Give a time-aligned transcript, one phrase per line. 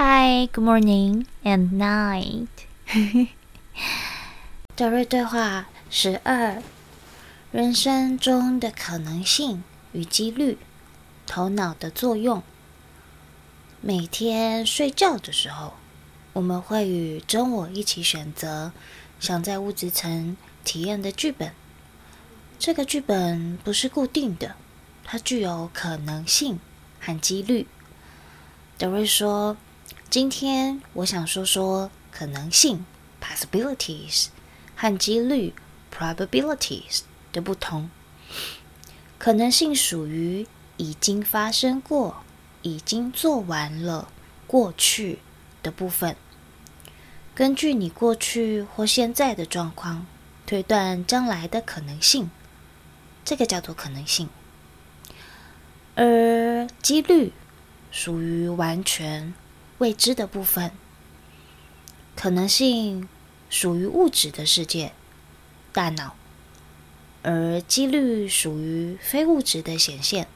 [0.00, 2.46] Hi, good morning and night.
[4.76, 6.62] 德瑞对话十二：
[7.50, 10.56] 人生中的可能性与几率，
[11.26, 12.44] 头脑的作用。
[13.80, 15.74] 每天睡觉的时候，
[16.32, 18.70] 我们会与真我一起选择
[19.18, 21.52] 想在物质层体验的剧本。
[22.56, 24.54] 这个剧本不是固定的，
[25.02, 26.60] 它具有可能性
[27.00, 27.66] 和几率。
[28.78, 29.56] 德瑞说。
[30.10, 32.86] 今天我想说说可能性
[33.20, 34.28] （possibilities）
[34.74, 35.52] 和几率
[35.94, 37.90] （probabilities） 的不同。
[39.18, 40.46] 可能性属于
[40.78, 42.22] 已经发生过、
[42.62, 44.08] 已经做完了
[44.46, 45.18] 过去
[45.62, 46.16] 的部分。
[47.34, 50.06] 根据你过去或现在的状况，
[50.46, 52.30] 推断将来的可能性，
[53.26, 54.30] 这个叫做可能性。
[55.96, 57.34] 而几率
[57.90, 59.34] 属于完全。
[59.78, 60.72] 未知的部分，
[62.16, 63.08] 可能性
[63.48, 64.92] 属于物质的世界，
[65.72, 66.14] 大脑；
[67.22, 70.26] 而几率属于非物质的显现，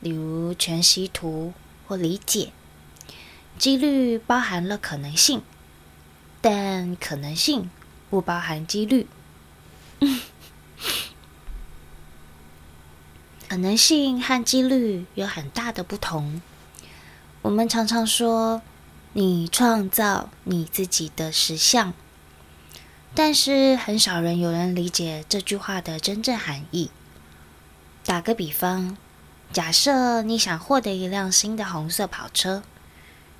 [0.00, 1.52] 例如全息图
[1.86, 2.52] 或理解。
[3.58, 5.42] 几率包含了可能性，
[6.40, 7.68] 但可能性
[8.08, 9.08] 不包含几率。
[13.48, 16.40] 可能性和几率有很大的不同。
[17.42, 18.62] 我们常常说，
[19.12, 21.94] 你创造你自己的实相，
[23.14, 26.90] 但是很少人有人理解这句话的真正含义。
[28.04, 28.96] 打个比方，
[29.52, 32.64] 假设你想获得一辆新的红色跑车，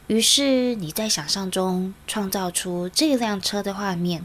[0.06, 4.24] 于是你在想象中创造出这辆车的画面，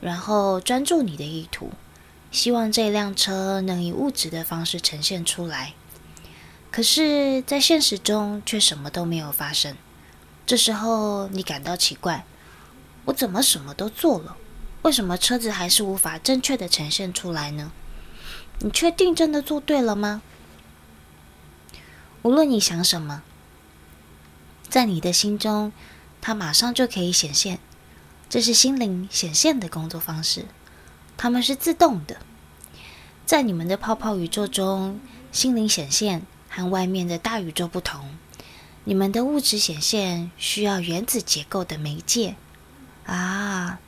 [0.00, 1.72] 然后专注你的意图，
[2.30, 5.74] 希望这辆车能以物质的方式呈现出来。
[6.70, 9.76] 可是，在现实中却什么都没有发生。
[10.46, 12.24] 这时候，你感到奇怪：
[13.06, 14.36] 我怎么什么都做了，
[14.82, 17.72] 为什么车子还是无法正确的呈现出来呢？
[18.60, 20.22] 你确定真的做对了吗？
[22.22, 23.22] 无论你想什么，
[24.68, 25.72] 在你的心中，
[26.20, 27.58] 它马上就可以显现。
[28.28, 30.44] 这是心灵显现的工作方式，
[31.16, 32.18] 它们是自动的。
[33.24, 35.00] 在你们的泡泡宇宙中，
[35.32, 36.26] 心灵显现。
[36.58, 38.18] 和外面的大宇宙不同，
[38.82, 42.34] 你们的物质显现需要原子结构的媒介
[43.06, 43.78] 啊。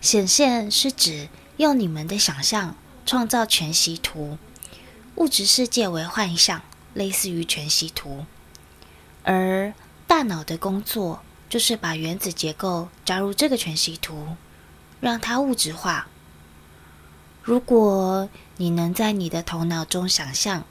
[0.00, 4.38] 显现是指用你们的想象创造全息图，
[5.16, 6.62] 物质世界为幻象，
[6.94, 8.24] 类似于全息图。
[9.24, 9.74] 而
[10.06, 14.36] 大脑的工作就是把原子结构加入这个全息图，
[15.00, 16.06] 让它物质化。
[17.42, 20.64] 如果你能在你的头脑中想象。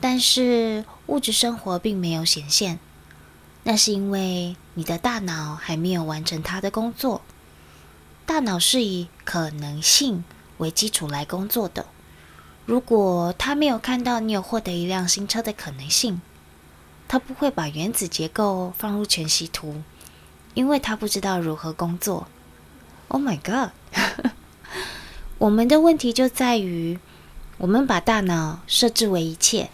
[0.00, 2.78] 但是物质生活并没有显现，
[3.62, 7.22] 那是因为你的大脑还没有完成它的工作。
[8.26, 10.24] 大脑是以可能性
[10.58, 11.86] 为基础来工作的。
[12.66, 16.20] 如果它没有看到你有获得一辆新车的可能性，
[17.06, 19.82] 它不会把原子结构放入全息图，
[20.54, 22.26] 因为它不知道如何工作。
[23.08, 23.70] Oh my god！
[25.36, 26.98] 我们的问题就在于，
[27.58, 29.68] 我们把大脑设置为一切。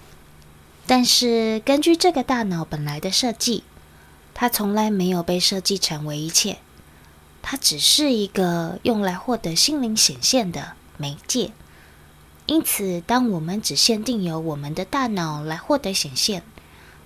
[0.91, 3.63] 但是，根据这个大脑本来的设计，
[4.35, 6.59] 它从来没有被设计成为一切，
[7.43, 11.53] 它只是一个用来获得心灵显现的媒介。
[12.47, 16.43] 因此，当我们只限定由我们的大脑来获得显现，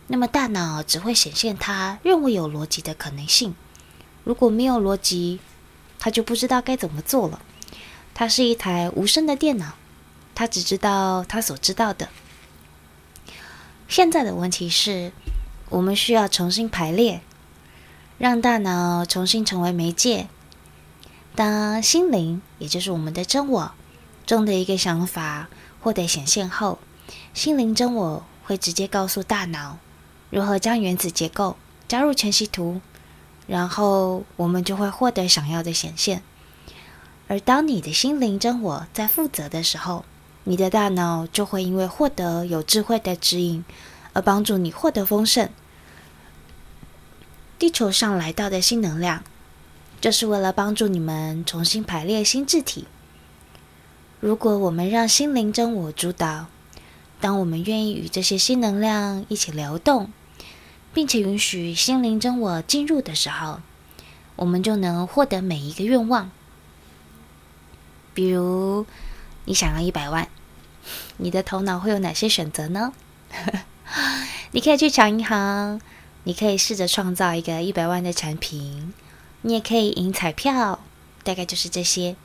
[0.07, 3.55] 那么大脑只会显现它认为有逻辑的可能性。
[4.25, 5.41] 如果没有逻辑，
[5.99, 7.43] 它就不知道该怎么做了。
[8.15, 9.75] 它是一台无声的电脑，
[10.35, 12.09] 它只知道它所知道的。
[13.87, 15.13] 现在的问题是，
[15.69, 17.21] 我们需要重新排列，
[18.19, 20.29] 让大脑重新成为媒介。
[21.35, 23.73] 当心灵，也就是我们的真我
[24.27, 25.49] 中的一个想法
[25.81, 26.79] 获得显现后，
[27.33, 29.79] 心灵真我会直接告诉大脑
[30.31, 31.57] 如何将原子结构
[31.87, 32.81] 加入全息图，
[33.47, 36.23] 然后我们就会获得想要的显现。
[37.27, 40.05] 而当你的心灵真我在负责的时候，
[40.45, 43.65] 你的大脑就会因为获得有智慧的指引，
[44.13, 45.49] 而帮助你获得丰盛。
[47.59, 49.25] 地球上来到的新能量，
[50.01, 52.87] 就是为了帮助你们重新排列心智体。
[54.21, 56.47] 如果我们让心灵真我主导，
[57.21, 60.11] 当我们愿意与这些新能量一起流动，
[60.93, 63.61] 并且允许心灵真我进入的时候，
[64.37, 66.31] 我们就能获得每一个愿望。
[68.13, 68.87] 比如，
[69.47, 70.29] 你想要一百万，
[71.19, 72.93] 你的头脑会有哪些选择呢？
[74.53, 75.81] 你可以去抢银行，
[76.23, 78.95] 你可以试着创造一个一百万的产品，
[79.43, 80.81] 你也可以赢彩票，
[81.23, 82.17] 大概就是这些。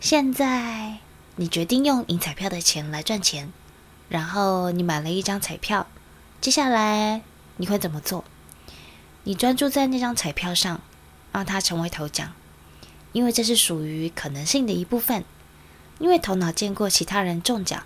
[0.00, 0.98] 现在
[1.36, 3.52] 你决定用赢彩票的钱来赚钱，
[4.08, 5.86] 然后你买了一张彩票，
[6.40, 7.22] 接下来
[7.56, 8.24] 你会怎么做？
[9.24, 10.80] 你专注在那张彩票上，
[11.32, 12.32] 让它成为头奖，
[13.12, 15.24] 因为这是属于可能性的一部分。
[15.98, 17.84] 因为头脑见过其他人中奖，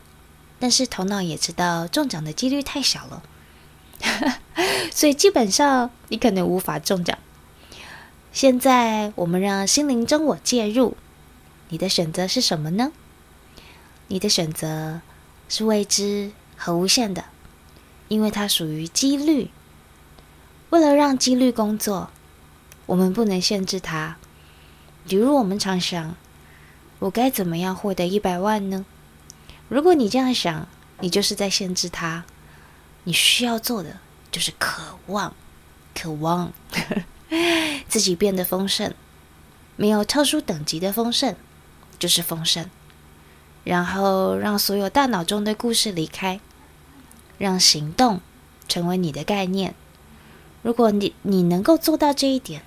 [0.58, 3.22] 但是头脑也知道中奖的几率太小了。
[4.90, 7.18] 所以基本上你可能无法中奖。
[8.32, 10.96] 现在我们让心灵真我介入，
[11.70, 12.92] 你的选择是什么呢？
[14.08, 15.00] 你的选择
[15.48, 17.24] 是未知和无限的，
[18.08, 19.50] 因为它属于几率。
[20.70, 22.10] 为了让几率工作，
[22.86, 24.16] 我们不能限制它。
[25.08, 26.16] 比如我们常想，
[26.98, 28.84] 我该怎么样获得一百万呢？
[29.68, 30.68] 如果你这样想，
[31.00, 32.24] 你就是在限制它。
[33.04, 33.98] 你需要做的
[34.32, 35.34] 就是渴望，
[35.94, 36.52] 渴望
[37.88, 38.92] 自己变得丰盛，
[39.76, 41.36] 没有特殊等级的丰盛，
[41.98, 42.68] 就是丰盛。
[43.62, 46.40] 然后让所有大脑中的故事离开，
[47.38, 48.20] 让行动
[48.66, 49.74] 成为你的概念。
[50.62, 52.62] 如果你你能够做到这一点，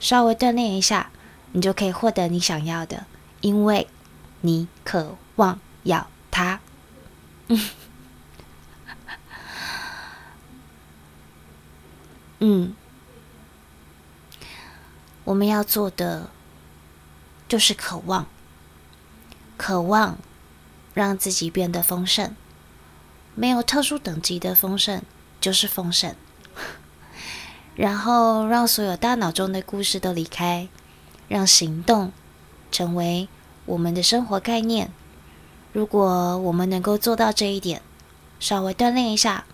[0.00, 1.10] 稍微锻炼一下，
[1.52, 3.06] 你就可以获得你想要的，
[3.40, 3.88] 因为
[4.40, 6.60] 你渴望要它。
[12.40, 12.74] 嗯，
[15.24, 16.30] 我们要做的
[17.48, 18.26] 就是渴望，
[19.56, 20.18] 渴望
[20.94, 22.36] 让自己变得丰盛，
[23.34, 25.02] 没有特殊等级的丰盛
[25.40, 26.14] 就是丰盛。
[27.74, 30.68] 然后让所有大脑中的故事都离开，
[31.26, 32.12] 让行动
[32.70, 33.28] 成为
[33.66, 34.90] 我们的生活概念。
[35.72, 37.82] 如果我们能够做到这一点，
[38.40, 39.44] 稍微锻炼一下，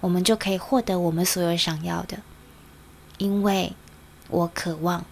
[0.00, 2.18] 我们就可以获得我们所有想要的。
[3.18, 3.72] 因为
[4.28, 5.04] 我渴望。